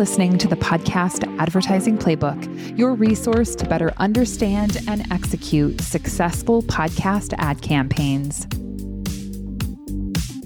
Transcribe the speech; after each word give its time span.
listening 0.00 0.38
to 0.38 0.48
the 0.48 0.56
podcast 0.56 1.28
Advertising 1.38 1.98
Playbook, 1.98 2.78
your 2.78 2.94
resource 2.94 3.54
to 3.54 3.68
better 3.68 3.92
understand 3.98 4.78
and 4.88 5.06
execute 5.12 5.78
successful 5.82 6.62
podcast 6.62 7.34
ad 7.36 7.60
campaigns. 7.60 8.46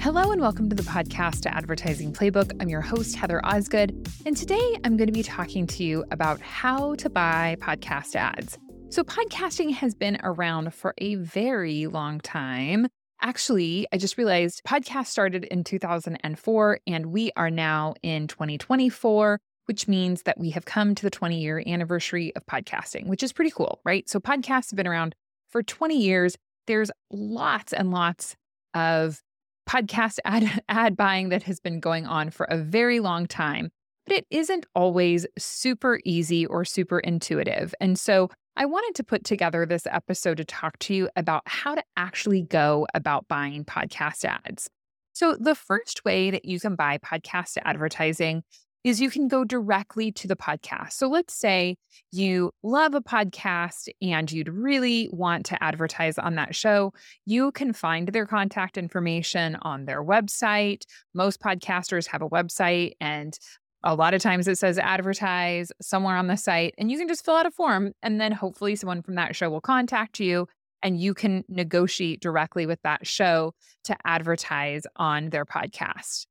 Hello, 0.02 0.32
and 0.32 0.40
welcome 0.40 0.68
to 0.70 0.74
the 0.74 0.82
podcast 0.82 1.46
Advertising 1.46 2.12
Playbook. 2.12 2.50
I'm 2.60 2.68
your 2.68 2.80
host, 2.80 3.14
Heather 3.14 3.40
Osgood, 3.46 3.94
and 4.26 4.36
today 4.36 4.76
I'm 4.82 4.96
going 4.96 5.06
to 5.06 5.12
be 5.12 5.22
talking 5.22 5.68
to 5.68 5.84
you 5.84 6.04
about 6.10 6.40
how 6.40 6.96
to 6.96 7.08
buy 7.08 7.56
podcast 7.60 8.16
ads. 8.16 8.58
So, 8.88 9.04
podcasting 9.04 9.72
has 9.74 9.94
been 9.94 10.18
around 10.24 10.74
for 10.74 10.94
a 10.98 11.14
very 11.14 11.86
long 11.86 12.18
time. 12.18 12.88
Actually, 13.24 13.86
I 13.90 13.96
just 13.96 14.18
realized 14.18 14.62
podcast 14.64 15.06
started 15.06 15.44
in 15.44 15.64
2004 15.64 16.80
and 16.86 17.06
we 17.06 17.30
are 17.36 17.50
now 17.50 17.94
in 18.02 18.26
2024, 18.26 19.40
which 19.66 19.88
means 19.88 20.22
that 20.22 20.38
we 20.38 20.50
have 20.50 20.64
come 20.64 20.94
to 20.94 21.02
the 21.02 21.10
20 21.10 21.40
year 21.40 21.62
anniversary 21.66 22.34
of 22.36 22.44
podcasting, 22.46 23.06
which 23.06 23.22
is 23.22 23.32
pretty 23.32 23.50
cool, 23.50 23.80
right? 23.84 24.08
So 24.08 24.20
podcasts 24.20 24.70
have 24.70 24.76
been 24.76 24.86
around 24.86 25.14
for 25.48 25.62
20 25.62 25.96
years. 25.96 26.36
There's 26.66 26.90
lots 27.10 27.72
and 27.72 27.90
lots 27.90 28.36
of 28.74 29.20
podcast 29.68 30.18
ad, 30.24 30.62
ad 30.68 30.96
buying 30.96 31.30
that 31.30 31.44
has 31.44 31.60
been 31.60 31.80
going 31.80 32.06
on 32.06 32.30
for 32.30 32.44
a 32.44 32.56
very 32.56 33.00
long 33.00 33.26
time, 33.26 33.70
but 34.06 34.16
it 34.16 34.26
isn't 34.30 34.66
always 34.74 35.26
super 35.38 36.00
easy 36.04 36.46
or 36.46 36.64
super 36.64 36.98
intuitive. 36.98 37.74
And 37.80 37.98
so 37.98 38.30
I 38.56 38.66
wanted 38.66 38.94
to 38.96 39.04
put 39.04 39.24
together 39.24 39.66
this 39.66 39.86
episode 39.86 40.36
to 40.36 40.44
talk 40.44 40.78
to 40.80 40.94
you 40.94 41.08
about 41.16 41.42
how 41.46 41.74
to 41.74 41.82
actually 41.96 42.42
go 42.42 42.86
about 42.94 43.26
buying 43.26 43.64
podcast 43.64 44.24
ads. 44.24 44.70
So, 45.12 45.36
the 45.38 45.54
first 45.54 46.04
way 46.04 46.30
that 46.30 46.44
you 46.44 46.58
can 46.58 46.74
buy 46.74 46.98
podcast 46.98 47.56
advertising 47.64 48.42
is 48.84 49.00
you 49.00 49.10
can 49.10 49.28
go 49.28 49.44
directly 49.44 50.12
to 50.12 50.28
the 50.28 50.36
podcast. 50.36 50.92
So, 50.92 51.08
let's 51.08 51.34
say 51.34 51.76
you 52.12 52.52
love 52.62 52.94
a 52.94 53.00
podcast 53.00 53.88
and 54.00 54.30
you'd 54.30 54.48
really 54.48 55.08
want 55.10 55.46
to 55.46 55.62
advertise 55.62 56.18
on 56.18 56.36
that 56.36 56.54
show. 56.54 56.92
You 57.24 57.50
can 57.52 57.72
find 57.72 58.08
their 58.08 58.26
contact 58.26 58.76
information 58.76 59.56
on 59.62 59.86
their 59.86 60.04
website. 60.04 60.82
Most 61.14 61.40
podcasters 61.40 62.06
have 62.08 62.22
a 62.22 62.28
website, 62.28 62.92
and 63.00 63.36
a 63.82 63.94
lot 63.94 64.14
of 64.14 64.22
times 64.22 64.46
it 64.48 64.58
says 64.58 64.78
advertise 64.78 65.72
somewhere 65.80 66.16
on 66.16 66.26
the 66.26 66.36
site, 66.36 66.74
and 66.78 66.90
you 66.90 66.98
can 66.98 67.08
just 67.08 67.24
fill 67.24 67.36
out 67.36 67.46
a 67.46 67.50
form. 67.50 67.92
And 68.02 68.20
then 68.20 68.32
hopefully 68.32 68.76
someone 68.76 69.02
from 69.02 69.14
that 69.14 69.34
show 69.34 69.50
will 69.50 69.60
contact 69.60 70.20
you 70.20 70.46
and 70.82 71.00
you 71.00 71.14
can 71.14 71.42
negotiate 71.48 72.20
directly 72.20 72.66
with 72.66 72.78
that 72.82 73.06
show 73.06 73.54
to 73.84 73.96
advertise 74.04 74.82
on 74.96 75.30
their 75.30 75.46
podcast. 75.46 76.26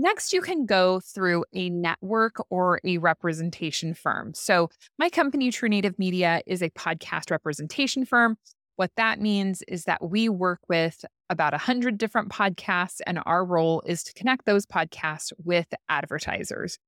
Next, 0.00 0.32
you 0.32 0.42
can 0.42 0.64
go 0.64 1.00
through 1.00 1.44
a 1.52 1.70
network 1.70 2.36
or 2.50 2.78
a 2.84 2.98
representation 2.98 3.94
firm. 3.94 4.32
So, 4.32 4.70
my 4.96 5.10
company, 5.10 5.50
True 5.50 5.68
Native 5.68 5.98
Media, 5.98 6.40
is 6.46 6.62
a 6.62 6.70
podcast 6.70 7.32
representation 7.32 8.04
firm. 8.04 8.38
What 8.76 8.92
that 8.96 9.20
means 9.20 9.64
is 9.66 9.86
that 9.86 10.08
we 10.08 10.28
work 10.28 10.60
with 10.68 11.04
about 11.30 11.52
100 11.52 11.98
different 11.98 12.28
podcasts, 12.28 13.00
and 13.08 13.18
our 13.26 13.44
role 13.44 13.82
is 13.86 14.04
to 14.04 14.14
connect 14.14 14.46
those 14.46 14.66
podcasts 14.66 15.32
with 15.44 15.66
advertisers. 15.88 16.78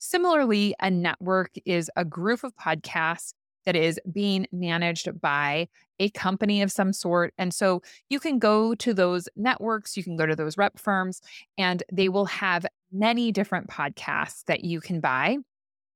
Similarly, 0.00 0.74
a 0.80 0.90
network 0.90 1.52
is 1.64 1.88
a 1.94 2.04
group 2.04 2.42
of 2.42 2.52
podcasts 2.56 3.32
that 3.66 3.76
is 3.76 4.00
being 4.10 4.46
managed 4.52 5.20
by 5.20 5.68
a 5.98 6.08
company 6.10 6.62
of 6.62 6.72
some 6.72 6.92
sort. 6.92 7.34
And 7.36 7.52
so 7.52 7.82
you 8.08 8.20
can 8.20 8.38
go 8.38 8.74
to 8.76 8.94
those 8.94 9.28
networks, 9.36 9.96
you 9.96 10.04
can 10.04 10.16
go 10.16 10.24
to 10.24 10.36
those 10.36 10.56
rep 10.56 10.78
firms, 10.78 11.20
and 11.58 11.82
they 11.92 12.08
will 12.08 12.26
have 12.26 12.64
many 12.92 13.32
different 13.32 13.68
podcasts 13.68 14.44
that 14.46 14.64
you 14.64 14.80
can 14.80 15.00
buy. 15.00 15.38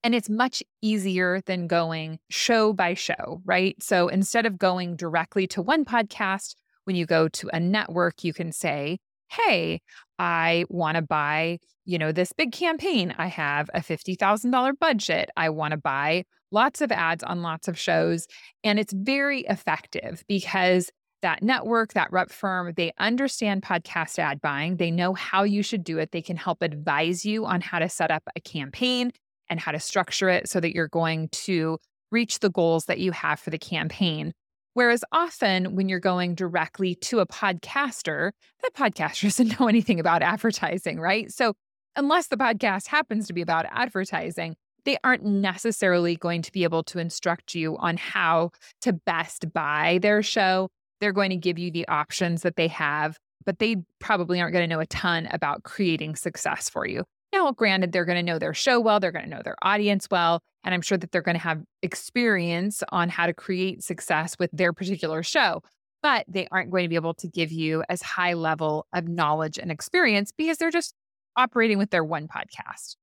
And 0.03 0.15
it's 0.15 0.31
much 0.31 0.63
easier 0.81 1.43
than 1.47 1.67
going 1.67 2.19
show 2.31 2.73
by 2.73 2.95
show, 2.95 3.43
right? 3.45 3.81
So 3.83 4.09
instead 4.09 4.47
of 4.47 4.59
going 4.59 4.97
directly 4.97 5.47
to 5.49 5.63
one 5.63 5.85
podcast, 5.85 6.55
when 6.85 6.97
you 6.97 7.07
go 7.07 7.29
to 7.29 7.51
a 7.53 7.61
network, 7.61 8.25
you 8.25 8.33
can 8.33 8.51
say, 8.51 8.99
hey, 9.31 9.81
I 10.19 10.65
want 10.69 10.97
to 10.97 11.03
buy, 11.03 11.59
you 11.85 11.99
know, 11.99 12.13
this 12.13 12.33
big 12.33 12.53
campaign. 12.53 13.15
I 13.17 13.29
have 13.29 13.71
a 13.73 13.81
$50,000 13.81 14.79
budget. 14.79 15.31
I 15.37 15.49
want 15.51 15.73
to 15.73 15.79
buy 15.79 16.25
lots 16.51 16.81
of 16.81 16.91
ads 16.91 17.23
on 17.23 17.43
lots 17.43 17.69
of 17.69 17.79
shows. 17.79 18.27
And 18.65 18.79
it's 18.79 18.93
very 18.93 19.41
effective 19.43 20.25
because 20.29 20.91
that 21.23 21.43
network, 21.43 21.93
that 21.93 22.13
rep 22.13 22.31
firm, 22.31 22.73
they 22.77 22.93
understand 22.99 23.63
podcast 23.63 24.19
ad 24.19 24.41
buying. 24.41 24.77
They 24.77 24.91
know 24.91 25.15
how 25.15 25.45
you 25.45 25.63
should 25.63 25.85
do 25.85 25.99
it. 25.99 26.13
They 26.13 26.23
can 26.23 26.37
help 26.37 26.63
advise 26.63 27.25
you 27.25 27.45
on 27.47 27.61
how 27.61 27.79
to 27.79 27.89
set 27.89 28.11
up 28.11 28.23
a 28.35 28.41
campaign 28.41 29.13
and 29.49 29.61
how 29.61 29.73
to 29.73 29.81
structure 29.81 30.29
it 30.29 30.49
so 30.49 30.61
that 30.61 30.75
you're 30.75 30.89
going 30.89 31.29
to 31.29 31.79
reach 32.11 32.41
the 32.41 32.51
goals 32.51 32.87
that 32.87 32.99
you 32.99 33.13
have 33.13 33.39
for 33.39 33.51
the 33.51 33.59
campaign. 33.59 34.33
Whereas 34.75 35.05
often 35.13 35.75
when 35.75 35.89
you're 35.89 36.01
going 36.01 36.35
directly 36.35 36.95
to 36.97 37.21
a 37.21 37.27
podcaster, 37.27 38.33
that 38.63 38.75
podcaster 38.75 39.23
doesn't 39.25 39.59
know 39.59 39.69
anything 39.69 40.01
about 40.01 40.23
advertising, 40.23 41.01
right? 41.01 41.31
So 41.33 41.55
unless 41.97 42.29
the 42.29 42.37
podcast 42.37 42.87
happens 42.87 43.27
to 43.27 43.33
be 43.33 43.43
about 43.43 43.67
advertising, 43.71 44.57
they 44.85 44.97
aren't 45.05 45.25
necessarily 45.25 46.17
going 46.17 46.43
to 46.43 46.53
be 46.53 46.65
able 46.65 46.83
to 46.85 46.99
instruct 46.99 47.55
you 47.55 47.77
on 47.79 47.97
how 47.97 48.51
to 48.83 48.93
best 48.93 49.53
buy 49.53 49.99
their 50.01 50.23
show. 50.23 50.69
They're 51.01 51.13
going 51.13 51.31
to 51.31 51.37
give 51.37 51.59
you 51.59 51.71
the 51.71 51.87
options 51.89 52.43
that 52.43 52.57
they 52.57 52.69
have, 52.69 53.19
but 53.45 53.59
they 53.59 53.77
probably 53.99 54.41
aren't 54.41 54.53
going 54.53 54.69
to 54.69 54.75
know 54.75 54.81
a 54.81 54.87
ton 54.87 55.29
about 55.33 55.65
creating 55.65 56.17
success 56.17 56.69
for 56.69 56.87
you. 56.87 57.05
Now, 57.33 57.53
granted, 57.53 57.93
they're 57.93 58.05
going 58.05 58.17
to 58.17 58.23
know 58.23 58.39
their 58.39 58.55
show 58.55 58.81
well, 58.81 58.99
they're 58.99 59.13
going 59.13 59.25
to 59.25 59.31
know 59.31 59.43
their 59.45 59.57
audience 59.63 60.09
well, 60.11 60.43
and 60.65 60.75
I'm 60.75 60.83
sure 60.83 60.99
that 60.99 61.13
they're 61.13 61.23
going 61.23 61.37
to 61.37 61.43
have 61.43 61.63
experience 61.83 62.83
on 62.91 63.09
how 63.09 63.27
to 63.27 63.33
create 63.33 63.85
success 63.85 64.37
with 64.39 64.51
their 64.53 64.73
particular 64.73 65.23
show. 65.23 65.63
But 66.03 66.25
they 66.29 66.49
aren't 66.51 66.71
going 66.71 66.85
to 66.85 66.89
be 66.89 66.95
able 66.95 67.15
to 67.15 67.29
give 67.29 67.53
you 67.53 67.85
as 67.89 68.03
high 68.03 68.33
level 68.33 68.87
of 68.95 69.07
knowledge 69.07 69.59
and 69.59 69.71
experience 69.71 70.33
because 70.37 70.57
they're 70.57 70.71
just 70.71 70.95
operating 71.37 71.79
with 71.79 71.91
their 71.91 72.05
one 72.05 72.27
podcast. 72.27 72.97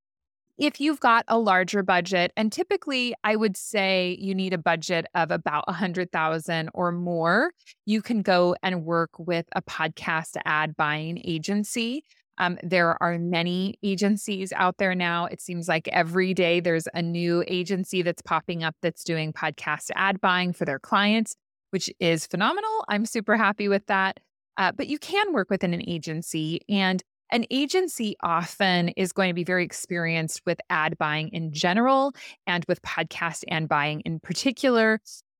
If 0.58 0.82
you've 0.82 1.00
got 1.00 1.24
a 1.28 1.38
larger 1.38 1.84
budget, 1.84 2.34
and 2.36 2.52
typically 2.52 3.14
I 3.24 3.36
would 3.36 3.56
say 3.56 4.18
you 4.20 4.34
need 4.34 4.54
a 4.54 4.58
budget 4.58 5.06
of 5.14 5.30
about 5.30 5.66
a 5.68 5.74
hundred 5.74 6.12
thousand 6.12 6.72
or 6.74 6.92
more, 6.92 7.52
you 7.86 8.02
can 8.02 8.24
go 8.24 8.56
and 8.64 8.84
work 8.84 9.12
with 9.20 9.46
a 9.56 9.62
podcast 9.62 10.36
ad 10.46 10.76
buying 10.76 11.22
agency 11.24 12.04
um, 12.38 12.58
there 12.64 13.02
are 13.02 13.18
many 13.18 13.76
agencies 13.84 14.54
out 14.54 14.78
there 14.78 14.96
now. 14.96 15.26
It 15.26 15.42
seems 15.42 15.68
like 15.68 15.88
every 15.90 16.34
day 16.34 16.60
there's 16.60 16.88
a 16.94 17.02
new 17.02 17.44
agency 17.48 18.02
that's 18.02 18.22
popping 18.22 18.64
up 18.64 18.76
that's 18.82 19.04
doing 19.04 19.34
podcast 19.34 19.92
ad 19.96 20.22
buying 20.22 20.54
for 20.54 20.66
their 20.66 20.80
clients, 20.80 21.36
which 21.72 21.90
is 22.00 22.28
phenomenal. 22.28 22.86
I'm 22.88 23.06
super 23.06 23.36
happy 23.36 23.68
with 23.68 23.86
that. 23.88 24.20
Uh, 24.58 24.72
but 24.72 24.88
you 24.88 24.98
can 24.98 25.34
work 25.34 25.50
within 25.50 25.74
an 25.74 25.88
agency, 25.88 26.62
and 26.68 27.04
an 27.32 27.46
agency 27.52 28.16
often 28.24 28.90
is 28.90 29.12
going 29.12 29.30
to 29.30 29.34
be 29.34 29.44
very 29.44 29.64
experienced 29.64 30.42
with 30.46 30.60
ad 30.70 30.98
buying 30.98 31.30
in 31.30 31.52
general 31.52 32.14
and 32.48 32.64
with 32.68 32.82
podcast 32.82 33.44
ad 33.50 33.68
buying 33.68 34.02
in 34.02 34.20
particular 34.20 35.00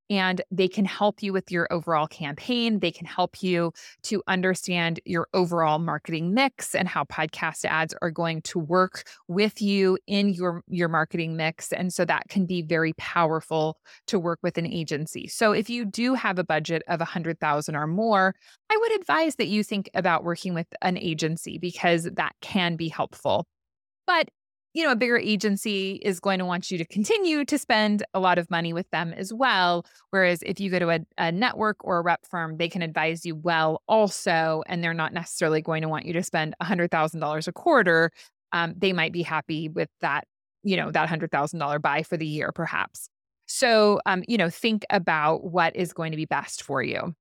and 0.10 0.42
they 0.52 0.68
can 0.68 0.86
help 0.86 1.22
you 1.22 1.34
with 1.34 1.52
your 1.52 1.68
overall 1.72 2.08
campaign. 2.08 2.80
They 2.80 2.92
can 2.92 3.06
help 3.06 3.42
you 3.44 3.74
to 4.04 4.24
understand 4.28 5.00
your 5.06 5.28
overall 5.34 5.80
marketing 5.80 6.34
mix 6.34 6.76
and 6.76 6.88
how 6.88 7.04
podcast 7.06 7.66
ads 7.66 7.94
are 8.02 8.12
going 8.12 8.42
to 8.44 8.60
work 8.60 9.04
with 9.28 9.62
you 9.62 9.98
in 10.08 10.30
your 10.30 10.64
your 10.68 10.90
marketing 10.90 11.36
mix 11.36 11.72
and 11.72 11.94
so 11.94 12.06
that 12.06 12.30
can 12.30 12.46
be 12.46 12.62
very 12.62 12.94
powerful 12.94 13.78
to 14.08 14.20
work 14.20 14.40
with 14.42 14.58
an 14.58 14.66
agency. 14.66 15.28
So 15.28 15.52
if 15.52 15.70
you 15.70 15.86
do 15.86 16.14
have 16.14 16.40
a 16.40 16.44
budget 16.44 16.84
of 16.88 17.00
100,000 17.00 17.76
or 17.76 17.88
more, 17.88 18.36
I 18.70 18.78
would 18.78 19.00
advise 19.00 19.36
that 19.36 19.48
you 19.48 19.64
think 19.64 19.90
about 19.94 20.24
working 20.24 20.54
with 20.54 20.68
an 20.82 20.98
agency 20.98 21.58
because 21.58 22.04
that 22.04 22.36
can 22.42 22.76
be 22.76 22.90
helpful. 22.90 23.46
But 24.06 24.30
you 24.78 24.84
know, 24.84 24.92
a 24.92 24.96
bigger 24.96 25.18
agency 25.18 26.00
is 26.04 26.20
going 26.20 26.38
to 26.38 26.46
want 26.46 26.70
you 26.70 26.78
to 26.78 26.86
continue 26.86 27.44
to 27.44 27.58
spend 27.58 28.04
a 28.14 28.20
lot 28.20 28.38
of 28.38 28.48
money 28.52 28.74
with 28.74 28.88
them 28.92 29.12
as 29.12 29.34
well. 29.34 29.88
Whereas 30.12 30.44
if 30.44 30.60
you 30.60 30.70
go 30.70 30.78
to 30.78 30.92
a, 30.92 31.00
a, 31.18 31.32
network 31.32 31.78
or 31.84 31.98
a 31.98 32.04
rep 32.04 32.28
firm, 32.28 32.58
they 32.58 32.70
can 32.70 32.84
advise 32.84 33.26
you 33.26 33.36
well 33.36 33.82
also, 33.88 34.62
and 34.68 34.84
they're 34.84 34.94
not 34.94 35.14
necessarily 35.14 35.64
going 35.64 35.82
to 35.82 35.90
want 35.90 36.06
you 36.06 36.14
to 36.14 36.22
spend 36.22 36.54
$100,000 36.62 37.48
a 37.48 37.52
quarter. 37.54 38.12
Um, 38.52 38.76
they 38.78 38.94
might 38.94 39.12
be 39.12 39.24
happy 39.24 39.68
with 39.68 39.90
that, 40.02 40.26
you 40.62 40.78
know, 40.78 40.92
that 40.92 41.10
$100,000 41.10 41.82
buy 41.82 42.04
for 42.04 42.16
the 42.16 42.28
year, 42.28 42.52
perhaps. 42.52 43.10
So, 43.48 44.00
um, 44.06 44.24
you 44.28 44.38
know, 44.38 44.52
think 44.52 44.86
about 44.92 45.44
what 45.44 45.76
is 45.76 45.92
going 45.92 46.12
to 46.12 46.18
be 46.18 46.26
best 46.26 46.62
for 46.62 46.84
you. 46.84 47.16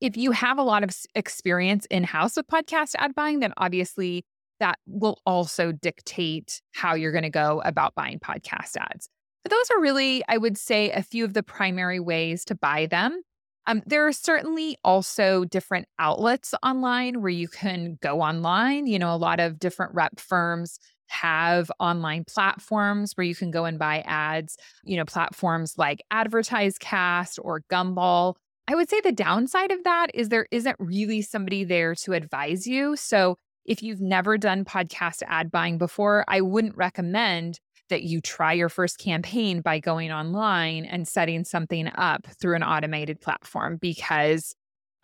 If 0.00 0.16
you 0.16 0.30
have 0.30 0.58
a 0.58 0.62
lot 0.62 0.84
of 0.84 0.96
experience 1.16 1.86
in 1.90 2.04
house 2.04 2.36
with 2.36 2.46
podcast 2.46 2.94
ad 2.98 3.16
buying, 3.16 3.40
then 3.40 3.52
obviously 3.56 4.24
that 4.60 4.78
will 4.86 5.20
also 5.26 5.72
dictate 5.72 6.60
how 6.72 6.94
you're 6.94 7.12
going 7.12 7.22
to 7.22 7.30
go 7.30 7.60
about 7.64 7.94
buying 7.94 8.18
podcast 8.18 8.76
ads. 8.78 9.08
But 9.42 9.50
those 9.50 9.70
are 9.70 9.80
really, 9.80 10.22
I 10.28 10.36
would 10.36 10.58
say, 10.58 10.90
a 10.90 11.02
few 11.02 11.24
of 11.24 11.34
the 11.34 11.42
primary 11.42 12.00
ways 12.00 12.44
to 12.46 12.54
buy 12.54 12.86
them. 12.86 13.22
Um, 13.66 13.82
there 13.86 14.06
are 14.06 14.12
certainly 14.12 14.76
also 14.84 15.44
different 15.44 15.86
outlets 15.98 16.54
online 16.62 17.20
where 17.20 17.30
you 17.30 17.48
can 17.48 17.98
go 18.02 18.20
online. 18.20 18.86
You 18.86 18.98
know, 18.98 19.14
a 19.14 19.16
lot 19.16 19.40
of 19.40 19.58
different 19.58 19.94
rep 19.94 20.18
firms 20.18 20.78
have 21.08 21.70
online 21.80 22.24
platforms 22.24 23.12
where 23.14 23.24
you 23.24 23.34
can 23.34 23.50
go 23.50 23.64
and 23.64 23.78
buy 23.78 24.00
ads, 24.06 24.56
you 24.84 24.96
know, 24.96 25.04
platforms 25.04 25.74
like 25.76 26.02
AdvertiseCast 26.12 27.38
or 27.42 27.62
Gumball. 27.70 28.36
I 28.68 28.76
would 28.76 28.88
say 28.88 29.00
the 29.00 29.12
downside 29.12 29.72
of 29.72 29.82
that 29.84 30.08
is 30.14 30.28
there 30.28 30.46
isn't 30.52 30.76
really 30.78 31.22
somebody 31.22 31.64
there 31.64 31.94
to 31.96 32.12
advise 32.12 32.66
you. 32.66 32.94
So 32.96 33.36
if 33.64 33.82
you've 33.82 34.00
never 34.00 34.38
done 34.38 34.64
podcast 34.64 35.22
ad 35.26 35.50
buying 35.50 35.78
before, 35.78 36.24
I 36.28 36.40
wouldn't 36.40 36.76
recommend 36.76 37.60
that 37.90 38.02
you 38.02 38.20
try 38.20 38.52
your 38.52 38.68
first 38.68 38.98
campaign 38.98 39.60
by 39.60 39.78
going 39.78 40.10
online 40.10 40.84
and 40.84 41.06
setting 41.06 41.44
something 41.44 41.88
up 41.96 42.26
through 42.40 42.56
an 42.56 42.62
automated 42.62 43.20
platform 43.20 43.76
because 43.76 44.54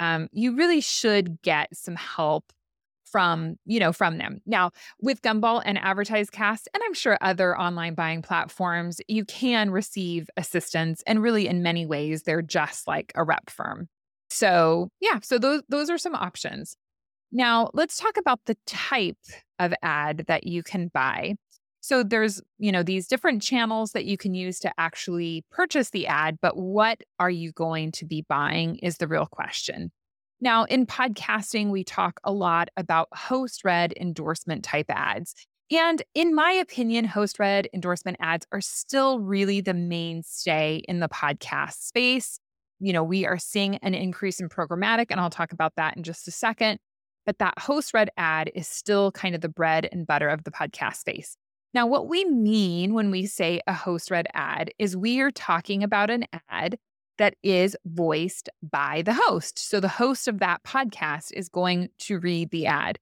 um, 0.00 0.29
you 0.32 0.56
really 0.56 0.81
should 0.81 1.43
get 1.43 1.69
some 1.76 1.97
help 1.97 2.53
from 3.05 3.56
you 3.64 3.79
know 3.79 3.93
from 3.93 4.19
them. 4.19 4.41
Now 4.47 4.73
with 5.00 5.23
gumball 5.23 5.62
and 5.64 5.79
AdvertiseCast 5.79 6.67
and 6.75 6.82
i'm 6.85 6.93
sure 6.93 7.17
other 7.20 7.58
online 7.58 7.94
buying 7.94 8.20
platforms 8.20 9.00
you 9.06 9.25
can 9.25 9.70
receive 9.70 10.29
assistance 10.37 11.03
and 11.06 11.23
really 11.23 11.47
in 11.47 11.62
many 11.62 11.87
ways 11.87 12.23
they're 12.23 12.43
just 12.43 12.88
like 12.88 13.12
a 13.14 13.23
rep 13.23 13.49
firm. 13.49 13.88
So 14.29 14.91
yeah 15.00 15.20
so 15.23 15.38
those 15.38 15.62
those 15.69 15.88
are 15.88 15.99
some 15.99 16.17
options 16.17 16.76
now 17.32 17.70
let's 17.75 17.99
talk 17.99 18.17
about 18.17 18.40
the 18.46 18.56
type 18.67 19.17
of 19.58 19.73
ad 19.82 20.25
that 20.28 20.46
you 20.46 20.62
can 20.62 20.88
buy 20.93 21.34
so 21.87 22.02
there's, 22.02 22.43
you 22.58 22.73
know, 22.73 22.82
these 22.82 23.06
different 23.06 23.43
channels 23.43 23.93
that 23.93 24.06
you 24.06 24.17
can 24.17 24.34
use 24.34 24.58
to 24.58 24.73
actually 24.76 25.44
purchase 25.52 25.90
the 25.90 26.08
ad, 26.08 26.37
but 26.43 26.56
what 26.56 27.00
are 27.20 27.31
you 27.31 27.52
going 27.52 27.93
to 27.93 28.05
be 28.05 28.25
buying 28.28 28.75
is 28.82 28.96
the 28.96 29.06
real 29.06 29.26
question. 29.31 29.93
Now, 30.40 30.64
in 30.64 30.87
podcasting, 30.87 31.70
we 31.70 31.84
talk 31.84 32.19
a 32.25 32.32
lot 32.32 32.70
about 32.76 33.06
host 33.14 33.64
read 33.64 33.94
endorsement 34.00 34.64
type 34.64 34.87
ads. 34.88 35.37
And 35.70 36.02
in 36.12 36.34
my 36.34 36.50
opinion, 36.50 37.05
host 37.05 37.38
read 37.38 37.69
endorsement 37.72 38.17
ads 38.19 38.49
are 38.50 38.61
still 38.61 39.20
really 39.20 39.61
the 39.61 39.72
mainstay 39.72 40.82
in 40.88 40.99
the 40.99 41.08
podcast 41.08 41.84
space. 41.84 42.40
You 42.81 42.94
know, 42.94 43.05
we 43.05 43.26
are 43.26 43.38
seeing 43.38 43.76
an 43.76 43.94
increase 43.94 44.40
in 44.40 44.49
programmatic, 44.49 45.06
and 45.11 45.20
I'll 45.20 45.31
talk 45.31 45.52
about 45.52 45.75
that 45.76 45.96
in 45.96 46.02
just 46.02 46.26
a 46.26 46.32
second. 46.32 46.81
But 47.26 47.38
that 47.38 47.58
host 47.58 47.93
read 47.93 48.08
ad 48.17 48.50
is 48.55 48.69
still 48.69 49.12
kind 49.12 49.34
of 49.34 49.40
the 49.40 49.49
bread 49.49 49.88
and 49.90 50.06
butter 50.06 50.28
of 50.28 50.44
the 50.44 50.50
podcast 50.50 50.96
space. 50.96 51.37
Now, 51.75 51.87
what 51.87 52.08
we 52.08 52.25
mean 52.25 52.94
when 52.94 53.11
we 53.11 53.26
say 53.26 53.61
a 53.67 53.75
host 53.75 54.11
read 54.11 54.26
ad 54.32 54.70
is 54.78 54.96
we 54.96 55.20
are 55.20 55.31
talking 55.31 55.82
about 55.82 56.08
an 56.08 56.25
ad 56.49 56.78
that 57.19 57.34
is 57.43 57.76
voiced 57.84 58.49
by 58.62 59.02
the 59.02 59.14
host. 59.14 59.58
So 59.58 59.81
the 59.81 59.88
host 59.88 60.28
of 60.28 60.38
that 60.38 60.62
podcast 60.64 61.32
is 61.32 61.49
going 61.49 61.88
to 62.00 62.19
read 62.19 62.50
the 62.50 62.67
ad. 62.67 62.99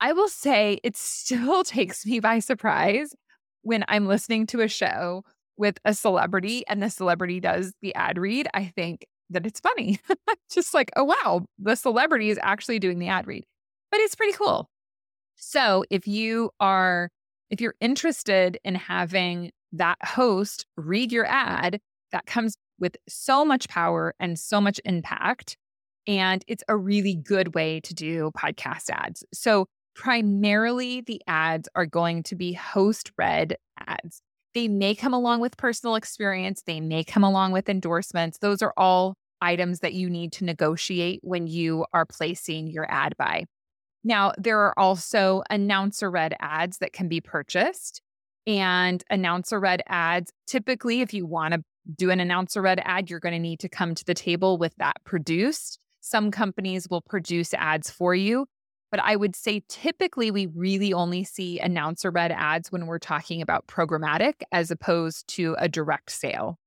I 0.00 0.12
will 0.12 0.28
say 0.28 0.80
it 0.82 0.96
still 0.96 1.62
takes 1.64 2.04
me 2.04 2.20
by 2.20 2.38
surprise 2.40 3.14
when 3.62 3.84
I'm 3.88 4.06
listening 4.06 4.46
to 4.48 4.60
a 4.60 4.68
show 4.68 5.24
with 5.56 5.78
a 5.84 5.92
celebrity 5.92 6.64
and 6.66 6.82
the 6.82 6.90
celebrity 6.90 7.38
does 7.38 7.72
the 7.82 7.94
ad 7.94 8.18
read. 8.18 8.48
I 8.54 8.72
think 8.74 9.06
that 9.28 9.46
it's 9.46 9.60
funny. 9.60 10.00
Just 10.50 10.74
like, 10.74 10.90
oh, 10.96 11.04
wow, 11.04 11.44
the 11.58 11.76
celebrity 11.76 12.30
is 12.30 12.38
actually 12.42 12.78
doing 12.78 12.98
the 12.98 13.08
ad 13.08 13.26
read. 13.26 13.44
But 13.90 14.00
it's 14.00 14.14
pretty 14.14 14.32
cool. 14.32 14.70
So 15.36 15.84
if 15.90 16.06
you 16.06 16.50
are 16.60 17.10
if 17.50 17.60
you're 17.60 17.74
interested 17.80 18.58
in 18.64 18.76
having 18.76 19.50
that 19.72 19.98
host 20.04 20.66
read 20.76 21.12
your 21.12 21.26
ad, 21.26 21.80
that 22.12 22.26
comes 22.26 22.56
with 22.78 22.96
so 23.08 23.44
much 23.44 23.68
power 23.68 24.14
and 24.18 24.38
so 24.38 24.60
much 24.60 24.80
impact. 24.84 25.56
And 26.06 26.44
it's 26.48 26.64
a 26.68 26.76
really 26.76 27.14
good 27.14 27.54
way 27.54 27.80
to 27.80 27.94
do 27.94 28.30
podcast 28.36 28.88
ads. 28.90 29.24
So, 29.34 29.66
primarily, 29.94 31.02
the 31.02 31.20
ads 31.26 31.68
are 31.74 31.84
going 31.86 32.22
to 32.24 32.36
be 32.36 32.52
host 32.52 33.12
read 33.18 33.56
ads. 33.86 34.22
They 34.54 34.66
may 34.66 34.94
come 34.94 35.12
along 35.12 35.40
with 35.40 35.56
personal 35.56 35.94
experience, 35.94 36.62
they 36.66 36.80
may 36.80 37.04
come 37.04 37.22
along 37.22 37.52
with 37.52 37.68
endorsements. 37.68 38.38
Those 38.38 38.62
are 38.62 38.72
all 38.76 39.14
items 39.42 39.80
that 39.80 39.94
you 39.94 40.10
need 40.10 40.32
to 40.32 40.44
negotiate 40.44 41.20
when 41.22 41.46
you 41.46 41.84
are 41.92 42.06
placing 42.06 42.68
your 42.68 42.90
ad 42.90 43.16
buy. 43.16 43.44
Now, 44.02 44.32
there 44.38 44.58
are 44.60 44.78
also 44.78 45.42
announcer 45.50 46.10
read 46.10 46.34
ads 46.40 46.78
that 46.78 46.92
can 46.92 47.08
be 47.08 47.20
purchased. 47.20 48.02
And 48.46 49.04
announcer 49.10 49.60
read 49.60 49.82
ads, 49.86 50.32
typically, 50.46 51.02
if 51.02 51.12
you 51.12 51.26
want 51.26 51.54
to 51.54 51.62
do 51.96 52.10
an 52.10 52.20
announcer 52.20 52.62
read 52.62 52.80
ad, 52.84 53.10
you're 53.10 53.20
going 53.20 53.34
to 53.34 53.38
need 53.38 53.60
to 53.60 53.68
come 53.68 53.94
to 53.94 54.04
the 54.04 54.14
table 54.14 54.58
with 54.58 54.74
that 54.76 54.96
produced. 55.04 55.78
Some 56.00 56.30
companies 56.30 56.88
will 56.88 57.02
produce 57.02 57.52
ads 57.54 57.90
for 57.90 58.14
you. 58.14 58.46
But 58.90 59.00
I 59.00 59.14
would 59.14 59.36
say 59.36 59.62
typically 59.68 60.30
we 60.30 60.46
really 60.46 60.92
only 60.92 61.22
see 61.22 61.60
announcer 61.60 62.10
read 62.10 62.32
ads 62.32 62.72
when 62.72 62.86
we're 62.86 62.98
talking 62.98 63.40
about 63.40 63.68
programmatic 63.68 64.42
as 64.50 64.70
opposed 64.70 65.28
to 65.28 65.54
a 65.58 65.68
direct 65.68 66.10
sale. 66.10 66.58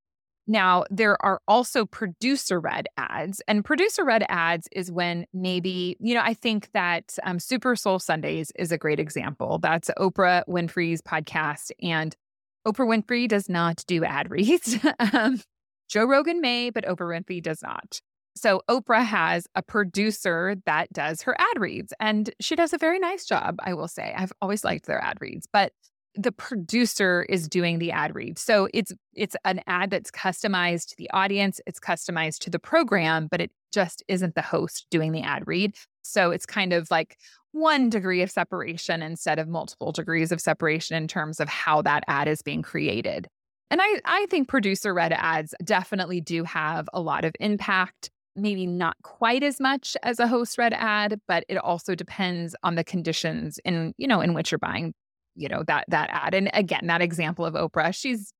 Now, 0.45 0.83
there 0.89 1.23
are 1.25 1.39
also 1.47 1.85
producer 1.85 2.59
read 2.59 2.87
ads, 2.97 3.41
and 3.47 3.63
producer 3.63 4.03
read 4.03 4.25
ads 4.27 4.67
is 4.73 4.91
when 4.91 5.25
maybe, 5.33 5.95
you 5.99 6.13
know, 6.13 6.21
I 6.21 6.33
think 6.33 6.69
that 6.73 7.17
um, 7.23 7.39
Super 7.39 7.75
Soul 7.75 7.99
Sundays 7.99 8.51
is 8.55 8.71
a 8.71 8.77
great 8.77 8.99
example. 8.99 9.59
That's 9.59 9.89
Oprah 9.97 10.43
Winfrey's 10.49 11.01
podcast, 11.01 11.71
and 11.81 12.15
Oprah 12.67 12.87
Winfrey 12.87 13.27
does 13.27 13.47
not 13.47 13.83
do 13.87 14.03
ad 14.03 14.29
reads. 14.31 14.77
um, 15.13 15.41
Joe 15.89 16.05
Rogan 16.05 16.41
may, 16.41 16.69
but 16.69 16.85
Oprah 16.85 17.17
Winfrey 17.17 17.41
does 17.41 17.61
not. 17.61 18.01
So 18.35 18.61
Oprah 18.69 19.05
has 19.05 19.47
a 19.55 19.61
producer 19.61 20.55
that 20.65 20.91
does 20.91 21.21
her 21.21 21.39
ad 21.39 21.61
reads, 21.61 21.93
and 21.99 22.31
she 22.41 22.55
does 22.55 22.73
a 22.73 22.77
very 22.77 22.99
nice 22.99 23.25
job, 23.25 23.57
I 23.63 23.73
will 23.75 23.87
say. 23.87 24.13
I've 24.17 24.33
always 24.41 24.63
liked 24.63 24.87
their 24.87 25.01
ad 25.01 25.17
reads, 25.21 25.47
but 25.51 25.71
the 26.15 26.31
producer 26.31 27.23
is 27.29 27.47
doing 27.47 27.79
the 27.79 27.91
ad 27.91 28.13
read. 28.15 28.37
So 28.37 28.67
it's 28.73 28.91
it's 29.13 29.35
an 29.45 29.61
ad 29.67 29.89
that's 29.89 30.11
customized 30.11 30.89
to 30.89 30.95
the 30.97 31.09
audience, 31.11 31.59
it's 31.65 31.79
customized 31.79 32.39
to 32.39 32.49
the 32.49 32.59
program, 32.59 33.27
but 33.29 33.41
it 33.41 33.51
just 33.71 34.03
isn't 34.07 34.35
the 34.35 34.41
host 34.41 34.87
doing 34.91 35.11
the 35.11 35.21
ad 35.21 35.43
read. 35.47 35.75
So 36.03 36.31
it's 36.31 36.45
kind 36.45 36.73
of 36.73 36.89
like 36.91 37.17
one 37.51 37.89
degree 37.89 38.21
of 38.21 38.31
separation 38.31 39.01
instead 39.01 39.39
of 39.39 39.47
multiple 39.47 39.91
degrees 39.91 40.31
of 40.31 40.41
separation 40.41 40.97
in 40.97 41.07
terms 41.07 41.39
of 41.39 41.47
how 41.49 41.81
that 41.83 42.03
ad 42.07 42.27
is 42.27 42.41
being 42.41 42.61
created. 42.61 43.27
And 43.69 43.81
I, 43.81 44.01
I 44.05 44.25
think 44.29 44.47
producer 44.47 44.93
read 44.93 45.13
ads 45.13 45.55
definitely 45.63 46.21
do 46.21 46.43
have 46.43 46.87
a 46.93 47.01
lot 47.01 47.25
of 47.25 47.33
impact. 47.39 48.11
Maybe 48.35 48.65
not 48.65 48.95
quite 49.03 49.43
as 49.43 49.59
much 49.59 49.95
as 50.03 50.19
a 50.19 50.27
host 50.27 50.57
read 50.57 50.73
ad, 50.73 51.19
but 51.27 51.43
it 51.47 51.57
also 51.57 51.95
depends 51.95 52.55
on 52.63 52.75
the 52.75 52.83
conditions 52.83 53.59
in, 53.63 53.93
you 53.97 54.07
know, 54.07 54.21
in 54.21 54.33
which 54.33 54.51
you're 54.51 54.59
buying 54.59 54.93
you 55.35 55.49
know 55.49 55.63
that 55.67 55.85
that 55.89 56.09
ad. 56.11 56.33
And 56.33 56.49
again 56.53 56.87
that 56.87 57.01
example 57.01 57.45
of 57.45 57.53
oprah 57.53 57.93
she's 57.93 58.33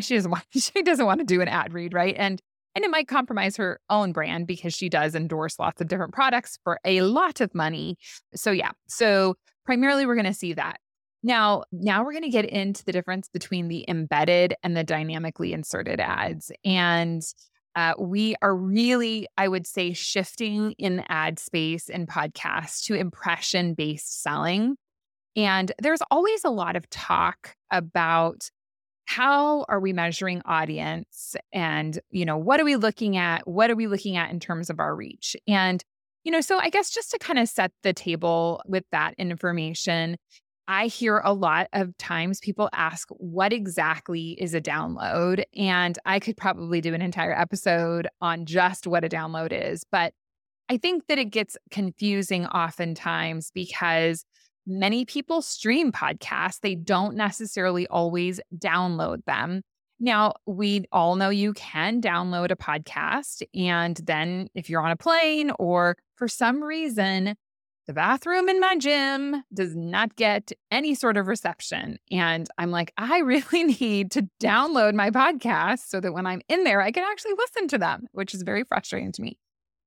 she 0.00 0.14
doesn't 0.14 0.30
want 0.30 0.44
she 0.50 0.82
doesn't 0.82 1.06
want 1.06 1.20
to 1.20 1.24
do 1.24 1.40
an 1.40 1.48
ad 1.48 1.72
read 1.72 1.92
right? 1.92 2.14
And 2.16 2.40
and 2.74 2.84
it 2.84 2.90
might 2.90 3.06
compromise 3.06 3.56
her 3.58 3.80
own 3.90 4.12
brand 4.12 4.46
because 4.46 4.72
she 4.72 4.88
does 4.88 5.14
endorse 5.14 5.58
lots 5.58 5.80
of 5.80 5.88
different 5.88 6.14
products 6.14 6.58
for 6.64 6.80
a 6.84 7.02
lot 7.02 7.40
of 7.40 7.54
money. 7.54 7.98
So 8.34 8.50
yeah. 8.50 8.70
So 8.88 9.34
primarily 9.66 10.06
we're 10.06 10.14
going 10.14 10.24
to 10.24 10.32
see 10.32 10.54
that. 10.54 10.78
Now 11.22 11.64
now 11.70 12.02
we're 12.02 12.12
going 12.12 12.22
to 12.24 12.30
get 12.30 12.46
into 12.46 12.84
the 12.84 12.92
difference 12.92 13.28
between 13.28 13.68
the 13.68 13.84
embedded 13.88 14.54
and 14.62 14.76
the 14.76 14.84
dynamically 14.84 15.52
inserted 15.52 16.00
ads. 16.00 16.50
And 16.64 17.22
uh, 17.74 17.94
we 17.98 18.34
are 18.42 18.54
really, 18.54 19.26
I 19.38 19.48
would 19.48 19.66
say, 19.66 19.92
shifting 19.92 20.72
in 20.72 21.04
ad 21.08 21.38
space 21.38 21.88
and 21.88 22.06
podcasts 22.06 22.84
to 22.86 22.94
impression 22.94 23.74
based 23.74 24.22
selling. 24.22 24.76
And 25.36 25.72
there's 25.80 26.02
always 26.10 26.44
a 26.44 26.50
lot 26.50 26.76
of 26.76 26.88
talk 26.90 27.56
about 27.70 28.50
how 29.06 29.64
are 29.68 29.80
we 29.80 29.92
measuring 29.92 30.42
audience 30.44 31.34
and 31.52 31.98
you 32.10 32.24
know 32.24 32.36
what 32.36 32.60
are 32.60 32.64
we 32.64 32.76
looking 32.76 33.16
at? 33.16 33.46
What 33.46 33.70
are 33.70 33.76
we 33.76 33.86
looking 33.86 34.16
at 34.16 34.30
in 34.30 34.40
terms 34.40 34.70
of 34.70 34.78
our 34.78 34.94
reach? 34.94 35.36
And 35.48 35.84
you 36.24 36.30
know 36.30 36.40
so 36.40 36.58
i 36.58 36.68
guess 36.68 36.90
just 36.90 37.10
to 37.10 37.18
kind 37.18 37.38
of 37.38 37.48
set 37.48 37.72
the 37.82 37.92
table 37.92 38.62
with 38.66 38.84
that 38.92 39.14
information 39.18 40.16
i 40.68 40.86
hear 40.86 41.18
a 41.24 41.32
lot 41.32 41.68
of 41.72 41.96
times 41.98 42.40
people 42.40 42.68
ask 42.72 43.08
what 43.10 43.52
exactly 43.52 44.36
is 44.40 44.54
a 44.54 44.60
download? 44.60 45.42
And 45.56 45.98
i 46.04 46.18
could 46.18 46.36
probably 46.36 46.80
do 46.80 46.94
an 46.94 47.02
entire 47.02 47.38
episode 47.38 48.08
on 48.20 48.46
just 48.46 48.86
what 48.86 49.04
a 49.04 49.08
download 49.08 49.52
is 49.52 49.84
but 49.90 50.12
i 50.68 50.76
think 50.76 51.06
that 51.08 51.18
it 51.18 51.30
gets 51.30 51.56
confusing 51.70 52.46
oftentimes 52.46 53.50
because 53.54 54.24
Many 54.66 55.04
people 55.04 55.42
stream 55.42 55.90
podcasts, 55.92 56.60
they 56.60 56.74
don't 56.74 57.16
necessarily 57.16 57.86
always 57.88 58.40
download 58.56 59.24
them. 59.24 59.62
Now, 59.98 60.34
we 60.46 60.84
all 60.90 61.14
know 61.16 61.30
you 61.30 61.52
can 61.52 62.00
download 62.00 62.50
a 62.50 62.56
podcast. 62.56 63.42
And 63.54 63.96
then, 64.04 64.48
if 64.54 64.68
you're 64.68 64.82
on 64.82 64.90
a 64.90 64.96
plane 64.96 65.52
or 65.58 65.96
for 66.16 66.26
some 66.26 66.62
reason, 66.62 67.36
the 67.86 67.92
bathroom 67.92 68.48
in 68.48 68.60
my 68.60 68.76
gym 68.76 69.42
does 69.52 69.74
not 69.74 70.14
get 70.16 70.52
any 70.70 70.94
sort 70.94 71.16
of 71.16 71.26
reception. 71.26 71.98
And 72.10 72.48
I'm 72.58 72.70
like, 72.70 72.92
I 72.96 73.18
really 73.20 73.64
need 73.64 74.10
to 74.12 74.28
download 74.40 74.94
my 74.94 75.10
podcast 75.10 75.88
so 75.88 76.00
that 76.00 76.12
when 76.12 76.26
I'm 76.26 76.42
in 76.48 76.64
there, 76.64 76.80
I 76.80 76.92
can 76.92 77.04
actually 77.04 77.34
listen 77.36 77.68
to 77.68 77.78
them, 77.78 78.06
which 78.12 78.34
is 78.34 78.42
very 78.42 78.64
frustrating 78.64 79.12
to 79.12 79.22
me. 79.22 79.38